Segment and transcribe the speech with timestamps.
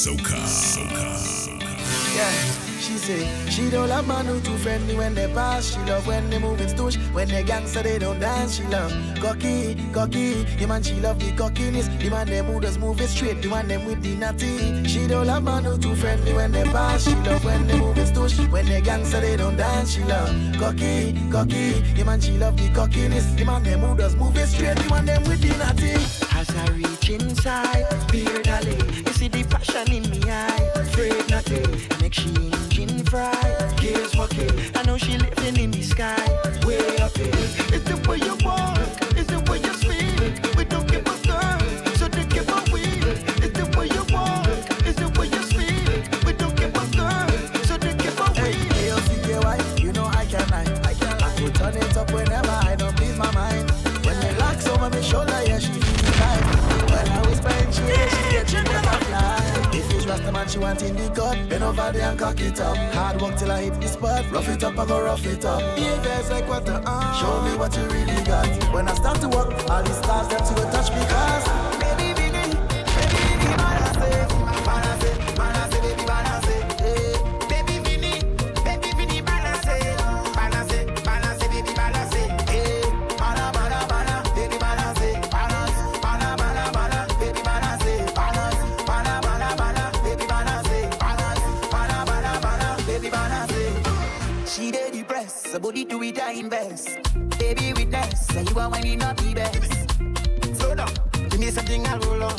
[0.00, 0.40] Soca.
[0.48, 1.60] Soca.
[2.16, 2.32] Yeah.
[2.80, 5.74] She say she don't love man who too friendly when they pass.
[5.74, 6.96] She love when they moving stoosh.
[7.12, 8.56] When they gangster they don't dance.
[8.56, 8.90] She love
[9.20, 10.44] cocky, cocky.
[10.58, 11.88] The man she love the cockiness.
[11.88, 13.42] The man them who does move it straight.
[13.42, 14.88] The man them with the natty.
[14.88, 17.04] She don't love man who too friendly when they pass.
[17.04, 18.38] She love when they moving stoosh.
[18.48, 19.92] When they gangster they don't dance.
[19.92, 21.80] She love cocky, cocky.
[21.92, 23.26] The man she love the cockiness.
[23.34, 24.78] The man them who does move it straight.
[24.78, 26.19] The man them with the natty.
[26.40, 30.70] As I reach inside, fear alley, you see the passion in me eye.
[30.74, 31.68] Afraid nothing,
[32.00, 33.74] make she engine fry.
[33.76, 36.16] Gears walking, I know she living in the sky.
[36.64, 37.28] Way up here,
[37.76, 38.78] it's the way you walk,
[39.18, 40.56] Is the way you speak.
[40.56, 41.59] We don't give a girl.
[60.50, 61.48] She want in the gut?
[61.48, 62.76] Bend over there and cock it up.
[62.92, 64.28] Hard work till I hit the spot.
[64.32, 65.76] Rough it up, I go rough it up.
[65.76, 66.82] Behaviors like water on.
[66.86, 68.48] Uh, show me what you really got.
[68.74, 71.69] When I start to walk, all these stars them to go touch me cause.
[96.34, 96.88] fine best.
[97.38, 100.58] Baby, with this, say you are winning up the best.
[100.60, 100.92] Slow down,
[101.28, 102.36] give me something I'll roll on.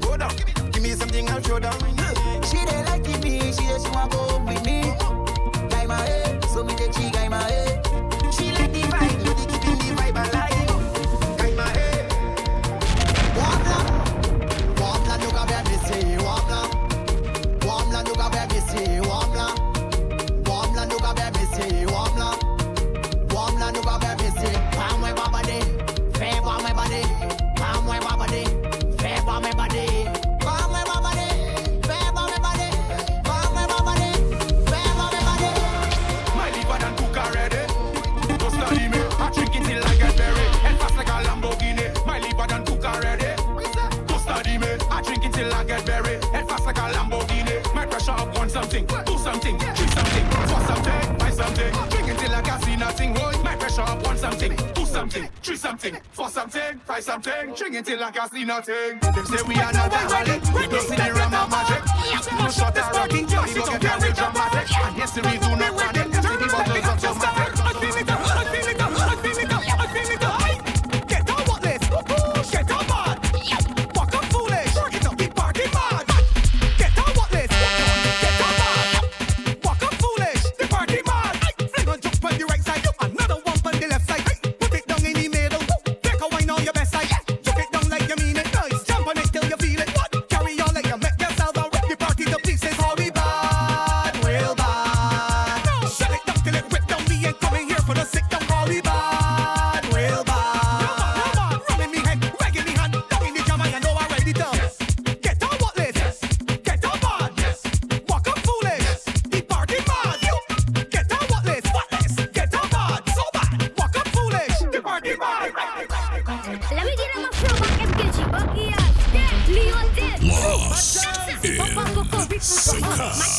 [0.00, 0.34] Go down,
[0.72, 1.78] give me something I'll show down.
[2.44, 5.17] She they like me, she just wanna go with me.
[48.62, 51.72] something, do something, drink something, for something, buy something.
[51.90, 53.14] Drink until I can see nothing.
[53.14, 57.54] Hold my pressure up, want something, do something, drink something, for something, buy something.
[57.54, 58.98] Drink until I can see nothing.
[59.00, 61.82] Them say we are not a running, we don't see the ram and magic.
[62.38, 64.66] No shot at rocking, we don't get very dramatic.
[64.84, 66.87] And yes, we do not panic, see the bottles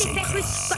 [0.06, 0.69] Yes.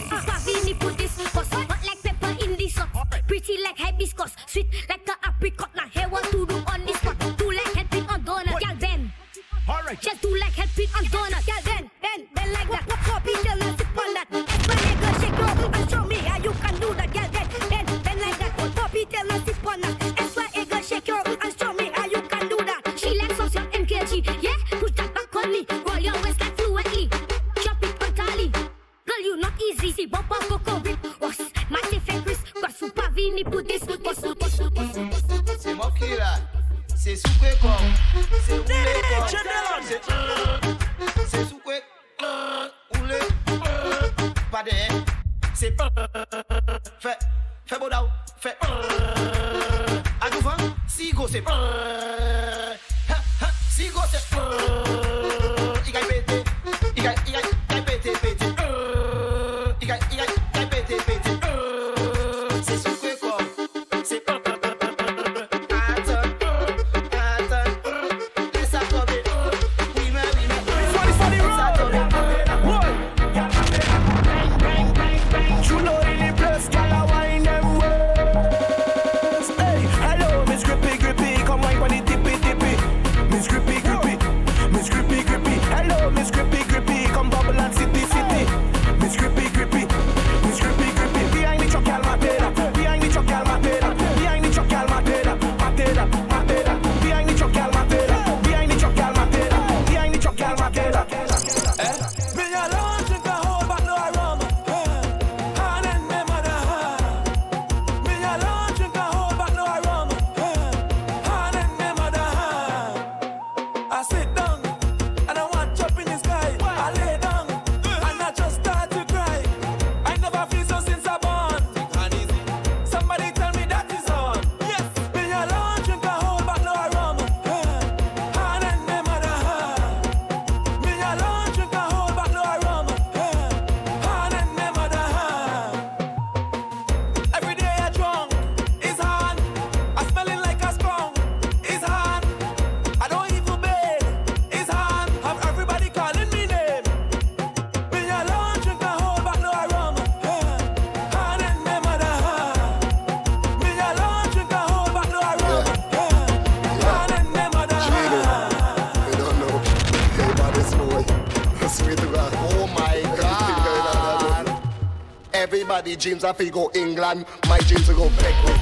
[165.82, 167.26] Everybody dreams of go England.
[167.48, 168.60] My dreams to go Beckwith.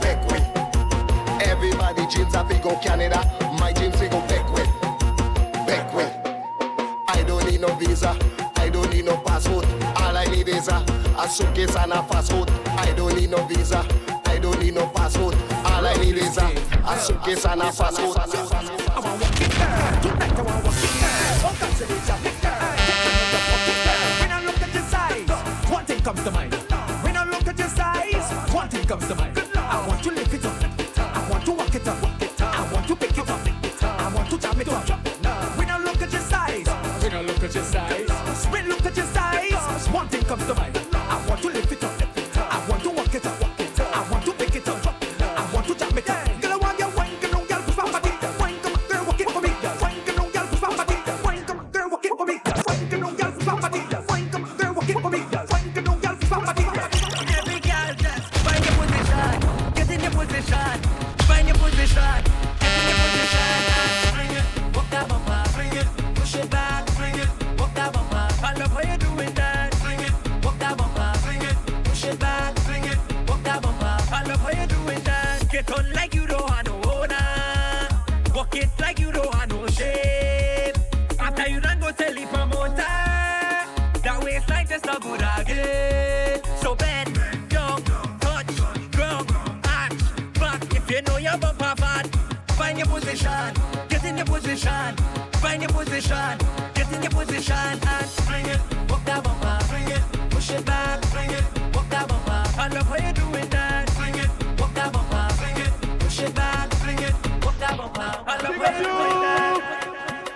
[0.00, 1.42] Beckwith.
[1.42, 3.28] Everybody dreams of go Canada.
[3.58, 4.70] My dreams to go Beckwith.
[5.66, 6.14] Beckwith.
[7.08, 8.16] I don't need no visa.
[8.54, 9.66] I don't need no passport.
[9.96, 10.76] All I need is a,
[11.18, 12.48] a suitcase and a fast food.
[12.68, 13.84] I don't need no visa.
[14.26, 15.34] I don't need no passport.
[15.64, 16.54] All I need is a,
[16.86, 18.71] a suitcase and a fast food.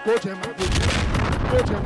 [0.07, 0.41] Coach him.
[0.41, 1.83] Coach him.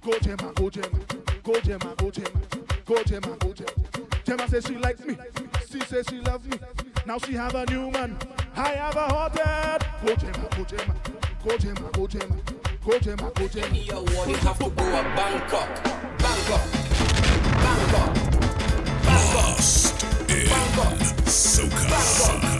[0.00, 0.98] Go Gemma, go Gemma,
[1.44, 2.10] go Gemma, go
[4.24, 5.18] Gemma, says she likes me,
[5.70, 6.58] she says she loves me.
[7.04, 8.16] Now she have a new man,
[8.56, 9.84] I have a hot head.
[10.06, 10.94] Go Gemma, go Gemma,
[11.44, 13.30] go Gemma, go Gemma, go Gemma,
[14.36, 15.68] have to go to Bangkok,
[16.18, 16.62] Bangkok,
[17.58, 18.33] Bangkok.
[19.34, 20.46] Bust in
[21.26, 22.53] Soca.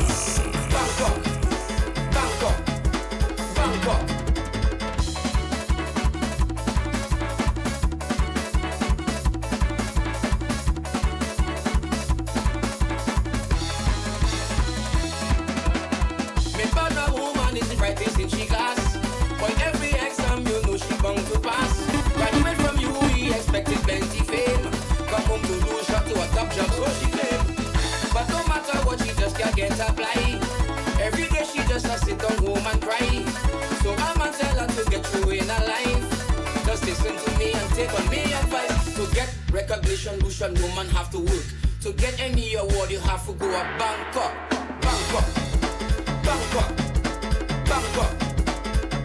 [37.75, 38.95] take on me advice.
[38.95, 41.45] To get recognition, Lucian woman have to work.
[41.83, 44.33] To get any award, you have to go up Bangkok.
[44.81, 45.27] Bangkok.
[46.27, 46.71] Bangkok.
[47.71, 48.13] Bangkok.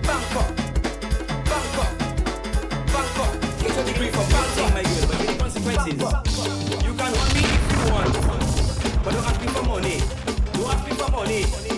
[0.07, 0.49] Bangkok.
[1.49, 1.91] Bangkok.
[2.93, 3.31] Bangkok.
[3.61, 4.73] Get a degree from Bangkok.
[4.73, 5.93] my girl, but the consequences.
[6.85, 8.13] You can want me if you want.
[9.03, 9.97] But don't ask me for money.
[10.53, 11.68] Don't ask me for money.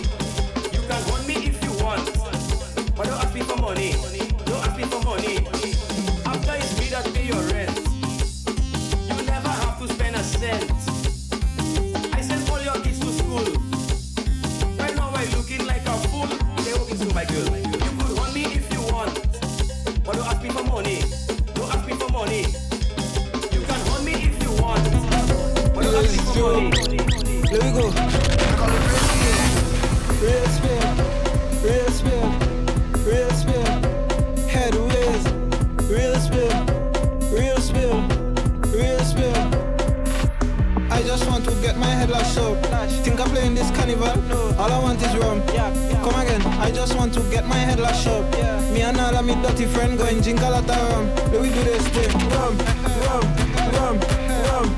[46.62, 48.24] I just want to get my head lashed up.
[48.72, 51.08] Me and all of my dirty friend going drink a lot of rum.
[51.32, 52.12] Let we do this thing.
[52.30, 52.56] Rum,
[53.02, 53.26] rum,
[53.74, 53.98] rum,
[54.46, 54.68] rum,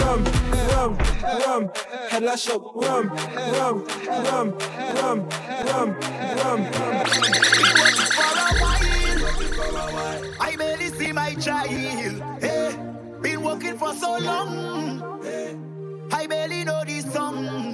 [0.00, 0.24] rum,
[0.72, 0.98] rum,
[1.44, 1.70] rum.
[2.08, 2.62] Head lashed up.
[2.74, 4.56] Rum, rum, rum,
[4.96, 5.28] rum,
[5.68, 5.88] rum,
[6.40, 6.60] rum.
[10.40, 11.68] I barely see my child.
[12.40, 12.74] Hey,
[13.20, 15.20] been working for so long.
[16.10, 17.73] I barely know this song.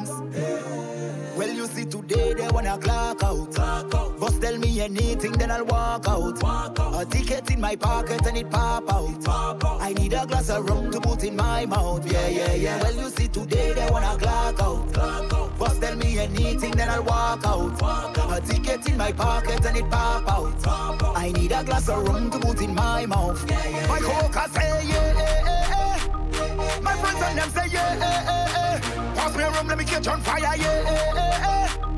[2.10, 3.54] They they wanna clock out.
[3.54, 4.18] Clock out.
[4.18, 6.42] Boss tell me anything, then I'll walk out.
[6.42, 7.00] walk out.
[7.00, 9.10] A ticket in my pocket and it pop out.
[9.10, 9.80] It pop out.
[9.80, 12.04] I need a glass of rum to put in my mouth.
[12.10, 12.82] Yeah, yeah, yeah.
[12.82, 14.92] Well, you see, today they wanna clock out.
[14.92, 15.56] Clock out.
[15.56, 17.80] Boss tell me anything, then I'll walk out.
[17.80, 18.38] walk out.
[18.38, 20.62] A ticket in my pocket and it pop out.
[20.62, 21.16] Pop out.
[21.16, 23.48] I need a glass of rum to put in my mouth.
[23.48, 24.20] Yeah, yeah, my yeah.
[24.20, 25.98] coca say yeah, yeah,
[26.32, 26.80] yeah.
[26.82, 29.14] My friends and them say yeah, yeah, yeah.
[29.14, 31.89] Pass me a rum, let me catch on fire, yeah, yeah, yeah.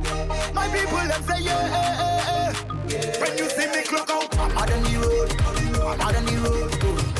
[0.54, 1.68] My people them say yeah, eh.
[1.68, 2.52] yeah,
[2.88, 3.20] yeah, yeah.
[3.20, 5.32] When you see me clock out, I'm out on the road.
[5.86, 6.70] I'm out on the road.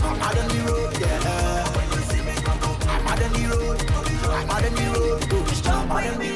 [0.03, 1.73] I'm out on the road, yeah.
[2.89, 3.79] I'm out on the road.
[4.25, 5.49] I'm out on the road.
[5.49, 6.31] Just jump with me.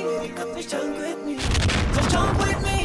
[0.54, 1.36] Just jump with me.
[1.36, 2.75] Just jump with me.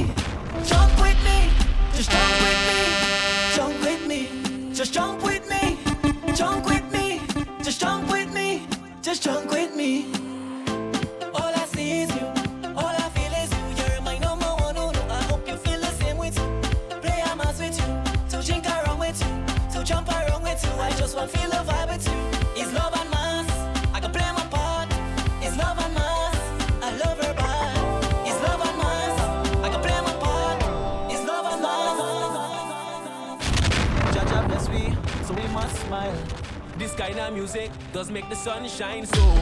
[36.92, 39.38] This kind of music does make the sun shine so.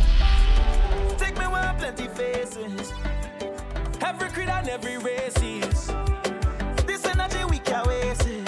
[1.18, 2.94] Take me where plenty faces.
[4.06, 5.88] Every creed and every races.
[6.86, 8.38] This energy we can't waste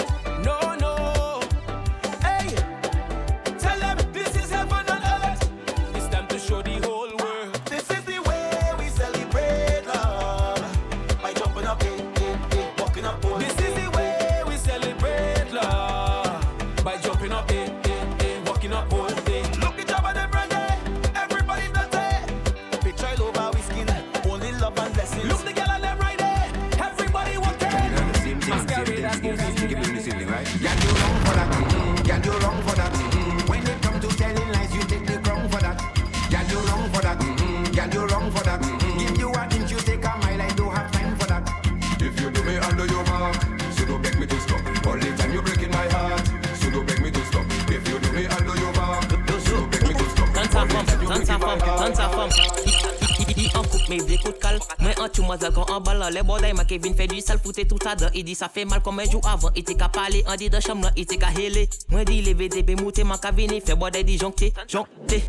[53.88, 54.60] mais il écoute calme.
[54.78, 55.22] Moi en tu
[55.54, 58.10] quand en ballant les bordailles, ma Kevin fait du sale fouté tout à l'heure.
[58.14, 59.50] Il dit ça fait mal comme un jour avant.
[59.54, 61.68] Il t'est qu'à parler, en dit de chambre, il t'est qu'à héler.
[61.88, 65.22] Moi dit les VDP mouté, ma cabine, fait bordaille dit joncté, joncté,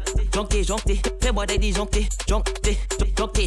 [0.64, 1.02] joncté.
[1.22, 2.78] Fait bordaille dit joncté, joncté,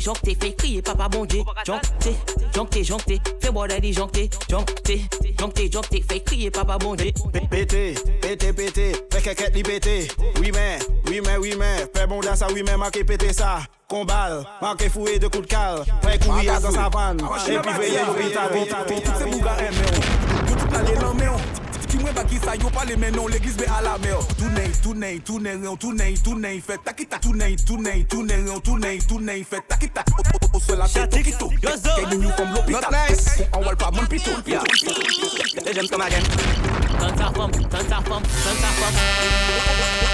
[0.00, 0.34] joncté.
[0.34, 2.16] Fait crier papa bon Dieu, joncté,
[2.54, 3.20] joncté, joncté.
[3.40, 6.04] Fait bordaille dit joncté, joncté, joncté.
[6.08, 7.12] Fait crier papa bon Dieu.
[7.50, 10.08] Pété, pété, pété, fais qu'elle li pété.
[10.40, 13.60] Oui, mais, oui, mais, oui, mais, fais bon ça, oui, mais, marqué pété ça.
[13.88, 18.14] Kombal, manke fouye de kout kal Pre kouye a zan sa van Epi veye yo
[18.18, 18.50] vital
[18.88, 19.92] Ton tout se mouga eme yo
[20.48, 21.36] Yo tout la le lan me yo
[21.86, 25.62] Ti mwen baki sa yo pale menon L'eglis be ala me yo Tounen, tounen, tounen
[25.62, 30.02] yo Tounen, tounen, fe takita Tounen, tounen, tounen yo Tounen, tounen, fe takita
[30.52, 34.10] O se la teto kito Kek di nyou kom l'opital Kon an wal pa moun
[34.10, 34.34] pito
[35.62, 36.26] E jem kom agen
[36.98, 40.05] Tan sa fom, tan sa fom, tan sa fom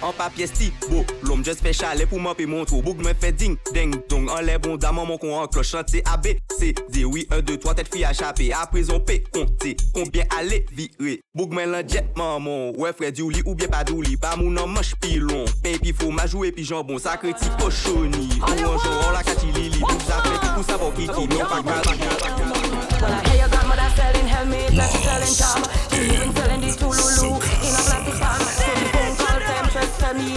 [0.00, 3.58] en papier sti, bo, lom jes fe chale pou mon tro Boug men fe ding,
[3.74, 4.30] deng, dong.
[4.32, 7.42] An le bon daman man kon an kloch Chante A, B, C, D, oui, 1,
[7.42, 8.50] 2, 3, tet fi a chapé.
[8.56, 13.42] A prezon P, konte, konbyen ale vire Boug lan jet maman, we fred you li
[13.46, 17.00] ou bien padou li Pa moun an manch pilon, pen pi fomaj ou epi jambon.
[17.02, 20.78] Sakre ti koshoni, ou anjou an la kati li li Pou sa fred, pou sa
[20.80, 21.62] pou kiki, pa
[23.02, 23.48] When I hear
[23.96, 26.76] selling helmet, that's selling charm She even selling these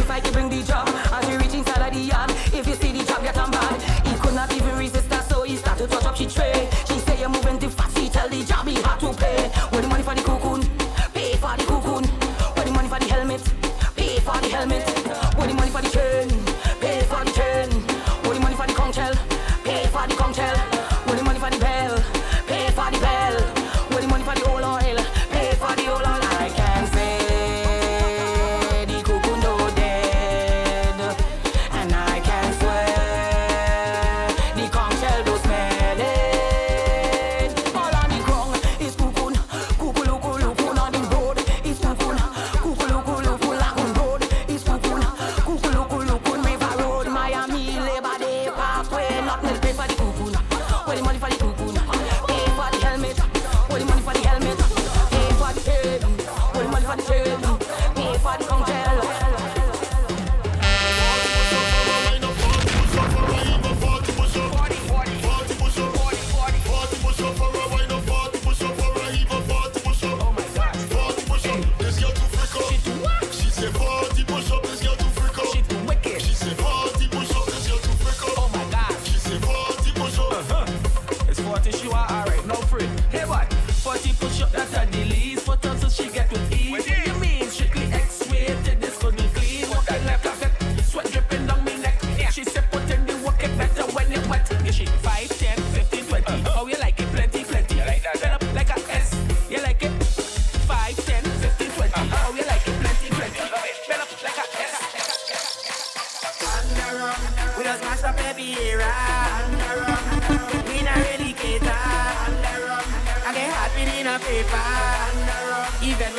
[0.06, 0.88] if I can bring the job.
[1.12, 3.82] As we reach inside of the yard, if you see the job get on bad,
[4.06, 6.70] he could not even resist her, so he start to touch up she tray.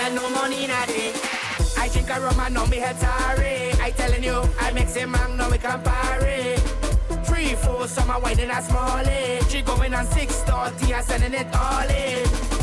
[0.06, 1.12] and no money in a day.
[1.76, 3.72] I drink a rum and now me head sorry.
[3.80, 6.56] I telling you, I mix it man, now we can party.
[7.24, 9.04] Three, four, summer wine in a small
[9.48, 12.55] She going on six thirty, I sending it all in.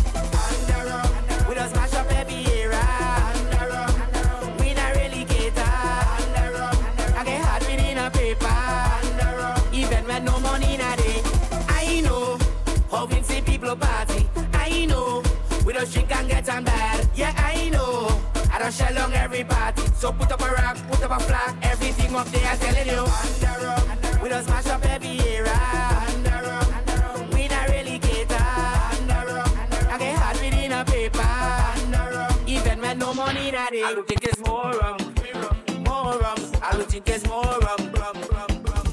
[18.73, 19.83] shell on every party.
[19.95, 23.03] So put up a rock, put up a flag, everything up there, I'm telling you.
[24.21, 25.57] We don't smash up every era.
[26.07, 27.33] Underum, Underum.
[27.33, 28.36] we not really cater.
[29.93, 31.33] I get hard within a paper.
[32.47, 33.59] Even when no money in it.
[33.59, 34.97] I don't think it's more rum,
[35.86, 36.38] more rum.
[36.62, 38.83] I don't think it's more rum, rum, rum, rum.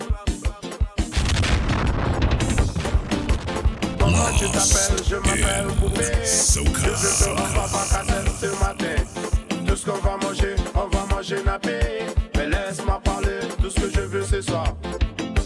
[4.38, 6.04] Tu t'appelles Je m'appelle Boubé.
[6.24, 7.59] Je te
[11.32, 14.64] Mais laisse-moi parler, tout ce que je veux ce soir.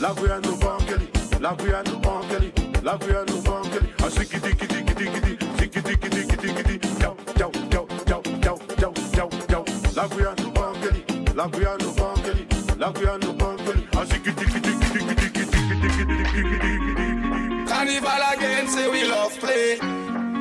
[0.01, 1.11] La Guyane nous banquerie,
[1.43, 3.93] la Guyane nous banquerie, la Guyane nous banquerie.
[4.03, 8.93] Ah, zikiti, kiti, kiti, kiti, zikiti, kiti, kiti, kiti, ciao, ciao, ciao, ciao, ciao, ciao,
[9.13, 9.65] ciao, ciao.
[9.95, 11.05] La Guyane nous banquerie,
[11.37, 12.47] la Guyane nous banquerie,
[12.79, 13.87] la Guyane nous banquerie.
[13.95, 17.65] Ah, zikiti, kiti, kiti, kiti, kiti, kiti, kiti, kiti, kiti.
[17.69, 19.79] Carnival again, say we love play.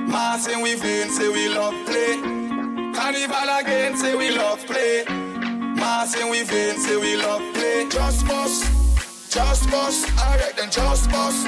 [0.08, 2.16] Mass and we been, say we love play.
[2.94, 5.04] Carnival again, say we love play.
[5.84, 7.86] Ma say we vain, say we love play.
[7.90, 8.64] Just bust,
[9.30, 10.02] just bust.
[10.18, 11.46] Alright then, just bust.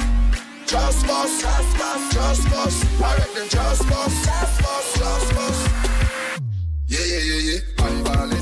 [0.68, 2.80] Just bust, just bust, just bust.
[3.02, 5.62] Alright then, just bust, just bust, just bust.
[6.88, 7.60] Yeah, yeah, yeah, yeah.
[7.86, 8.34] One ball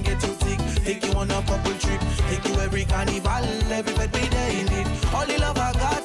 [0.00, 0.84] and get you sick.
[0.84, 4.84] Take you on a couple trip, take you every carnival, every birthday they.
[5.14, 5.99] All the love I got.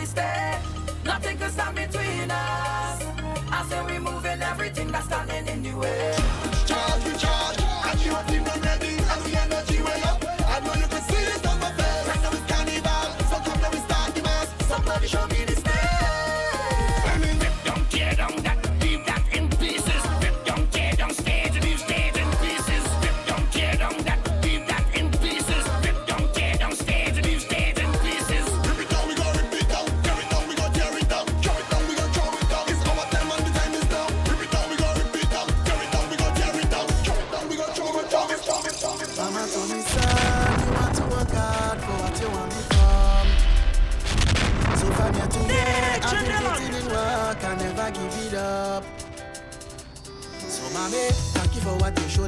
[0.00, 0.60] mistake.
[1.04, 2.98] Nothing can stand between us.
[3.56, 6.09] I say we're moving everything that's standing in the way.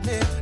[0.04, 0.41] happening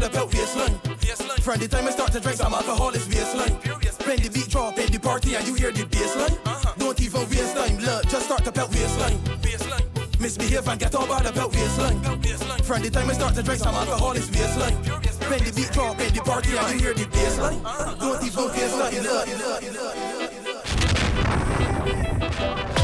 [0.00, 0.74] round the belt, fierce line.
[1.40, 3.56] From the time I start to drink some alcohol, it's baseline.
[4.06, 6.74] When the beat drop in the party and you hear the baseline, uh-huh.
[6.78, 9.18] don't even waste time, look, just start to belt waistline.
[9.40, 10.20] baseline.
[10.20, 12.00] Misbehave and get all by the belt waistline.
[12.62, 14.76] From the time I start to drink some alcohol, it's baseline.
[15.30, 17.94] When the beat drop in the party and you hear the baseline, uh-huh.
[17.98, 19.02] don't even waste time,
[22.68, 22.77] look.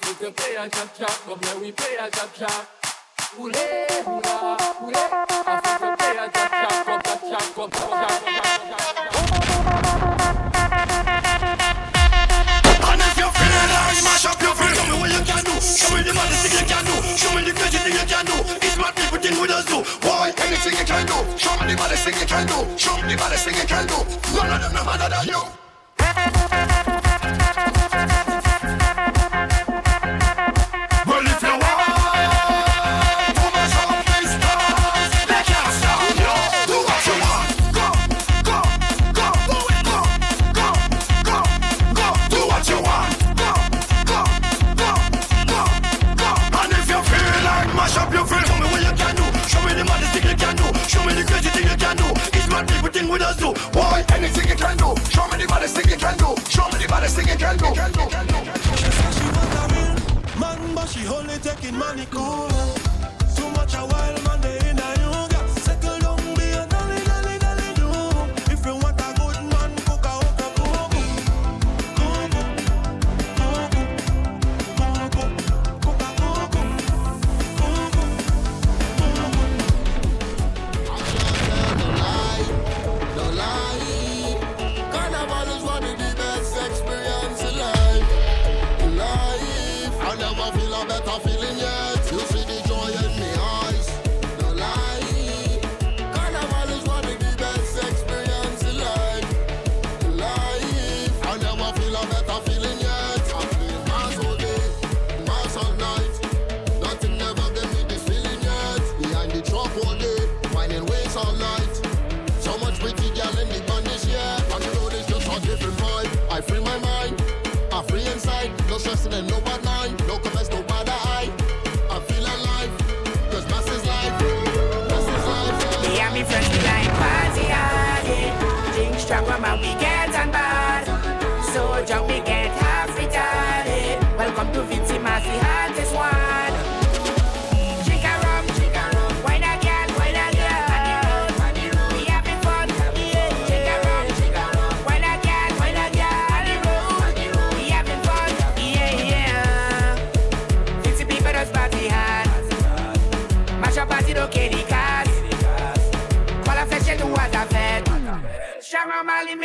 [0.00, 2.50] Parce que paye à chap chap, comme là oui paye à chap chap.
[3.38, 4.94] Oulé, oula, oulé.
[5.44, 8.48] Parce que paye à chap chap, comme chap chap, comme chap chap,
[12.84, 15.54] And if you're feeling like mash up your feet, show me what you can do.
[15.60, 16.94] Show me the magic thing you can do.
[17.16, 18.36] Show me the crazy thing you can do.
[18.62, 19.82] It's what people think with us do.
[20.06, 21.16] Why anything you can do?
[21.36, 22.66] Show me the baddest thing you can do.
[22.76, 23.98] Show me the magic thing you can do.
[24.34, 27.07] None of them no matter than you.
[57.18, 57.58] sing it, can.
[57.58, 62.48] She said she want a man, but she only taking money cool.
[63.34, 64.17] Too much a while.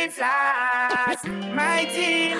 [0.04, 1.24] it's us.
[1.54, 2.36] My team,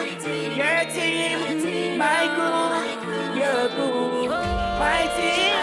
[0.55, 4.29] your team, my crew, your crew.
[4.29, 5.55] My team,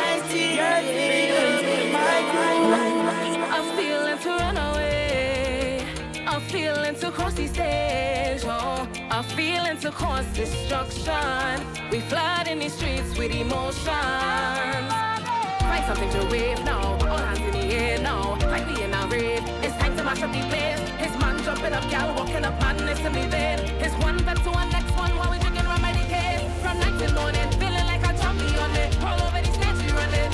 [0.57, 2.73] your team, my crew.
[3.55, 5.85] I'm feeling to run away.
[6.25, 8.41] I'm feeling to cross the stage.
[8.45, 11.65] Oh, I'm feeling to cause destruction.
[11.91, 13.93] We flood in the streets with emotion.
[15.69, 16.97] Find something to wave now.
[17.07, 18.39] All hands in the air now.
[18.39, 18.81] Fight the
[19.12, 19.43] rave.
[19.62, 20.80] It's time to mash up the place.
[21.04, 23.58] His man jumping up, gal walking up, man in me there.
[23.84, 26.41] His one back to one, next one while we drinking rum by the case.
[26.63, 28.91] From night to morning, feeling like a zombie on it.
[29.04, 30.32] All over these stage we running.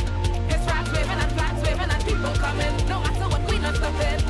[0.52, 2.76] His rats waving and flags waving and people coming.
[2.88, 4.27] No matter what, we not stopping.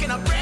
[0.00, 0.39] can I break?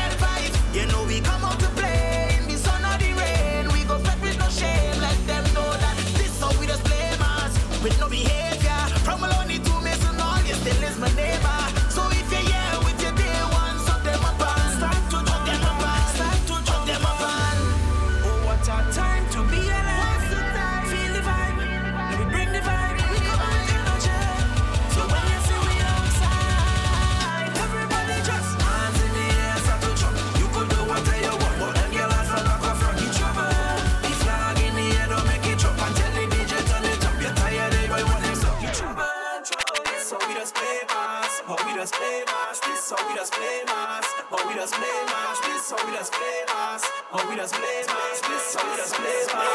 [47.10, 49.48] Oh, we done split, split, oh, we done split, split.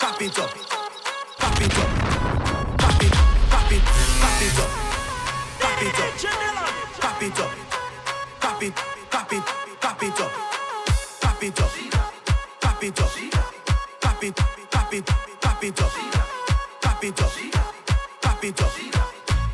[0.00, 0.50] Pop it up,
[1.38, 1.90] pop it, up,
[2.76, 3.30] pop it up,
[6.98, 7.50] pop it up,
[8.40, 8.74] pop it,
[9.10, 9.42] pop it,
[9.80, 10.32] pop it up,
[11.20, 11.70] pop it up,
[12.60, 13.12] pop it up,
[14.00, 15.92] pop it, pop it, pop it up, pop it up,
[16.82, 17.14] pop it
[18.60, 18.72] up,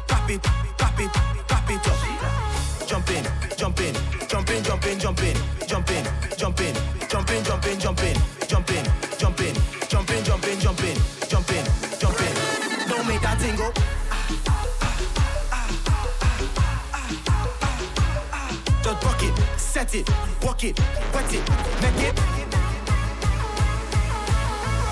[0.08, 0.40] pop it,
[0.72, 1.10] pop it,
[1.46, 2.86] pop it up.
[2.86, 3.24] Jump in,
[3.58, 3.94] jump in,
[4.26, 6.04] jump in, jump in, jump in jump in,
[6.36, 6.74] jump in,
[7.08, 8.16] jump in, jump in, jump in,
[8.48, 8.84] jump in,
[9.18, 9.54] jump in,
[9.88, 10.96] jump in, jump in, jump in,
[11.28, 11.64] jump in,
[11.98, 12.88] jump in.
[12.88, 13.72] Don't make that thing go.
[18.82, 20.08] Just rock it, set it,
[20.42, 20.78] walk it,
[21.12, 21.50] wet it,
[21.82, 22.20] make it.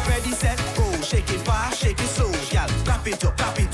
[0.08, 0.84] Ready, set, go.
[1.02, 2.68] Shake it fast, shake it slow, gal.
[2.84, 3.73] Clap it up, clap it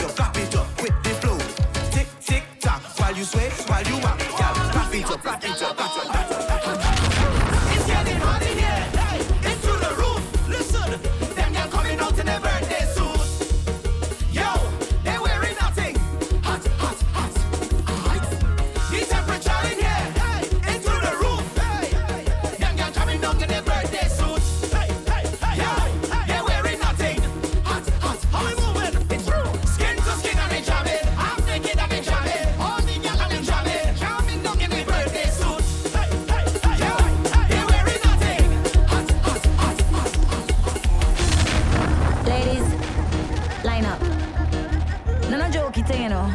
[45.70, 46.28] A it, you know.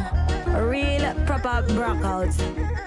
[0.66, 2.85] Real proper breakout.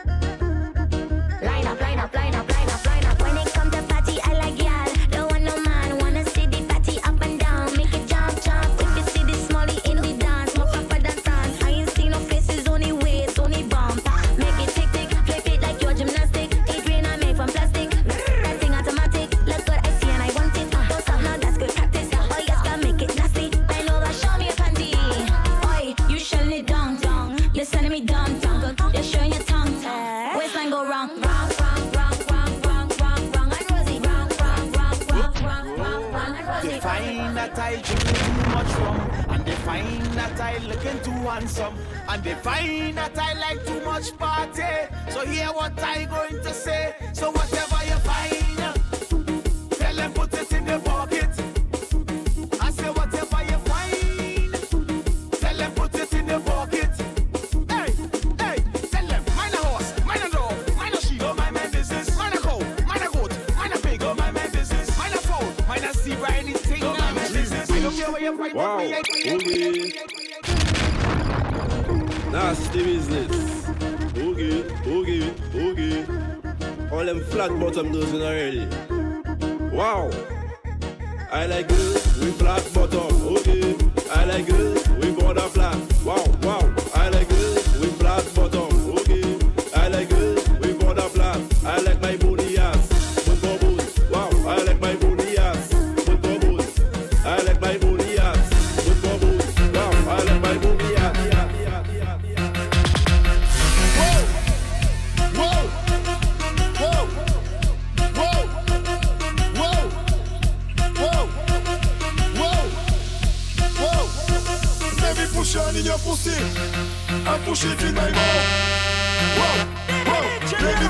[68.69, 68.85] Wow,
[69.25, 69.95] boogie.
[72.31, 73.65] Nasty business.
[74.13, 76.91] Boogie, boogie, boogie.
[76.91, 78.67] All them flat bottom girls already.
[79.75, 80.11] Wow.
[81.31, 83.09] I like girls with flat bottom.
[83.37, 83.75] Okay.
[84.11, 85.77] I like girls with border flat.
[86.05, 86.75] Wow, wow.
[86.93, 88.69] I like girls with flat bottom.
[88.99, 89.25] Okay.
[89.75, 91.41] I like girls with border flat.
[91.65, 92.48] I like my booty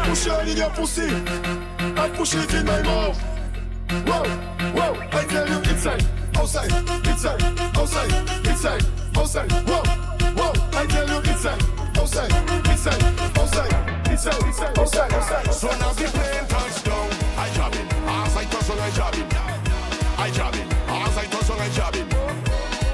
[0.09, 3.17] push on in your pussy and push it in my mouth.
[4.07, 4.23] Whoa!
[4.73, 4.99] Whoa!
[5.11, 6.03] I tell you inside,
[6.35, 6.71] outside,
[7.07, 7.41] inside,
[7.77, 9.51] outside, inside, outside.
[9.69, 9.83] Whoa!
[10.33, 10.51] Whoa!
[10.73, 11.61] I tell you inside,
[11.97, 12.31] outside,
[12.69, 13.03] inside,
[13.37, 15.53] outside, inside, inside, outside, outside.
[15.53, 17.87] So now the plane touchdown, I jabbing.
[18.07, 19.27] As I touch on, I jabbing.
[20.17, 20.69] I jabbing.
[20.87, 22.13] As I touch on, I jabbing.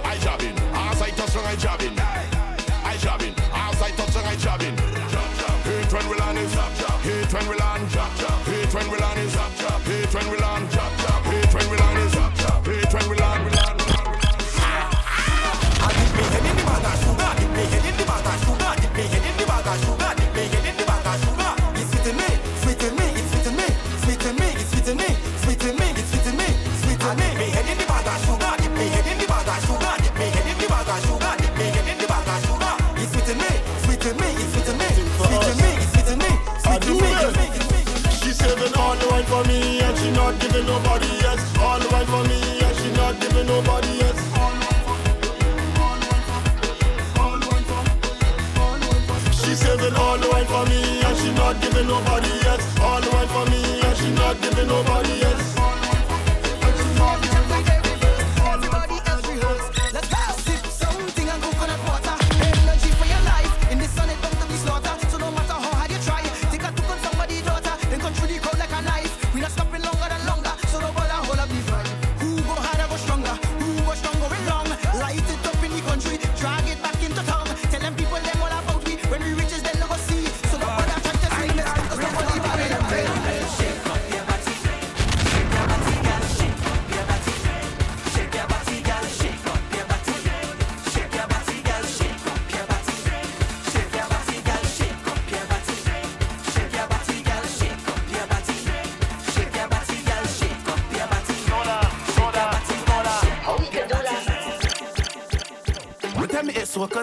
[0.03, 0.57] I jabbing.
[0.73, 2.04] As I touch on, I jabbing.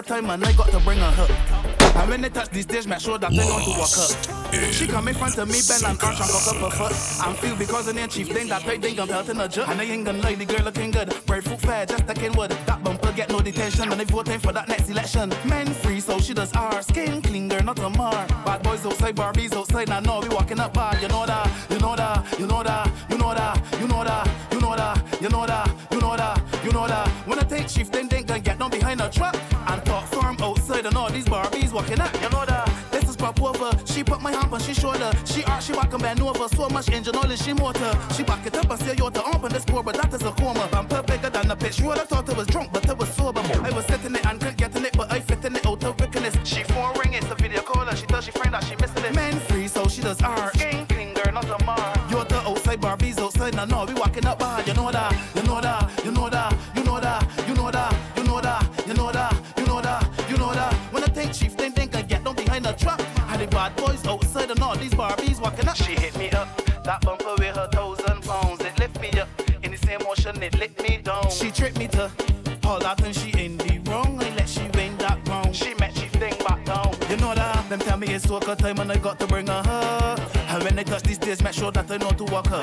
[0.03, 1.73] Time and I got to bring her hook.
[1.95, 4.73] And when they touch the stage, make sure that they want to walk up.
[4.73, 7.25] She come in front of me, bend and arch and cock up her foot.
[7.25, 9.67] I'm feel because of the chief thing that tight thing I'm pelting a jerk.
[9.69, 11.13] And I ain't gonna lie, the girl looking good.
[11.25, 12.51] Bright fruit fair, just like in wood.
[12.65, 15.31] That bumper get no detention, and they voting for that next election.
[15.45, 16.81] Men free, so she does R.
[16.81, 18.25] Skin clean, girl, not a mar.
[18.43, 21.01] Bad boys outside, Barbies outside, now know we walking up bad.
[21.01, 24.51] You know that, you know that, you know that, you know that, you know that,
[24.51, 25.72] you know that, you know that, you know that,
[31.73, 32.13] walking up.
[32.21, 32.69] You know that.
[32.91, 33.71] This is pop over.
[33.85, 35.11] She put my hand on she shoulder.
[35.25, 36.47] She arch, she and bend over.
[36.49, 37.97] So much engine oil she motor.
[38.15, 40.31] She back it up and say, yo, the on the score, but that is a
[40.31, 40.69] coma.
[40.71, 41.79] I'm bigger than the pitch.
[41.79, 43.41] You would have thought I was drunk, but I was sober.
[43.41, 45.71] I was sitting it and couldn't get in it, but I fit in it oh,
[45.71, 46.35] out of wickedness.
[46.43, 49.03] She phone ring, it's a video call, and she tells she friend that she missing
[49.03, 49.15] it.
[49.15, 50.51] Men free, so she does R.
[50.53, 51.93] Gang clean, girl, not a mar.
[52.09, 55.13] You're the outside Barbies outside, now no, we walking up that, you know that,
[65.83, 66.47] She hit me up,
[66.83, 68.61] that bumper with her thousand pounds.
[68.61, 69.29] It lift me up,
[69.63, 71.29] in the same motion, it licked me down.
[71.29, 72.11] She tricked me to
[72.65, 74.21] all that and she in the wrong.
[74.21, 75.55] I let she win that round.
[75.55, 76.95] She met she thing back down.
[77.09, 79.61] You know that, them tell me it's soca time and I got to bring her
[79.63, 80.15] her.
[80.49, 82.61] And when they touch these stairs, make sure that I know to walk her.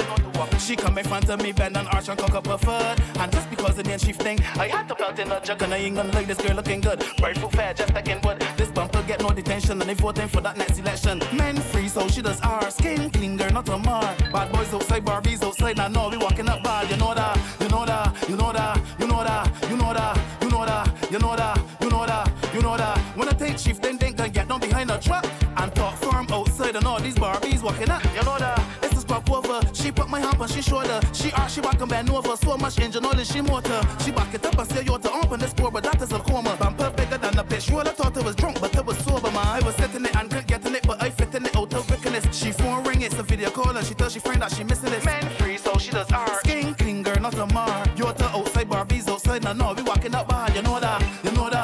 [0.61, 3.01] She come in front of me, bend and arch and cock up her foot.
[3.19, 5.79] And just because the name shifting, I had to belt in a jug and I
[5.79, 7.05] ain't gonna like this girl looking good.
[7.19, 8.39] Bird foot fair, just like in wood.
[8.57, 11.21] This bumper get no detention and they voting for that next election.
[11.33, 12.71] Men free, so she does R.
[12.71, 14.15] Skin clean, girl, not a mar.
[14.33, 15.77] Bad boys outside, Barbies outside.
[15.77, 18.81] Now know we walking up bad, you know that, you know that, you know that,
[19.01, 22.55] you know that, you know that, you know that, you know that, you know that,
[22.55, 22.99] you know that.
[23.17, 26.27] When I take shift, then they gonna get down behind the truck and talk firm
[26.31, 28.05] outside and all these Barbies walking up.
[28.15, 28.80] You know that.
[29.11, 29.61] Over.
[29.75, 31.01] She put my hand on she shoulder.
[31.13, 32.37] She arch, she back and bend over.
[32.37, 33.81] So much engine oil in she motor.
[34.05, 36.21] She back it up and say, yo, to open this sport, but that is a
[36.21, 36.57] coma.
[36.57, 37.71] Bumper bigger than a bitch.
[37.73, 39.47] Roll, I thought I was drunk, but I was sober, man.
[39.47, 41.63] I was sitting it and couldn't get in it, but I fit in it oh,
[41.63, 42.25] out of wickedness.
[42.31, 44.91] She phone ring, it's a video call, and she tells she friend that she missing
[44.91, 45.05] this.
[45.05, 46.39] Man free, so she does R.
[46.39, 47.85] Skin clean, girl, not a mar.
[47.97, 50.55] Yo, to outside, Barbies outside, now no, we walking up bad.
[50.55, 51.60] You know that, you know that,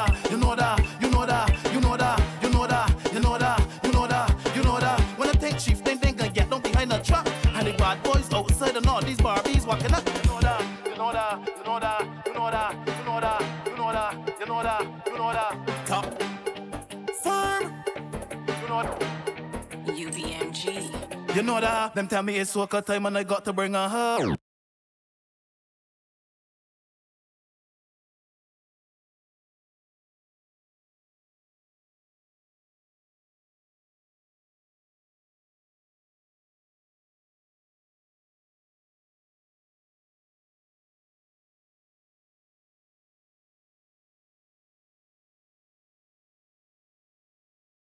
[21.37, 21.93] You know that.
[21.93, 24.35] Them tell me it's soca time and I got to bring her home.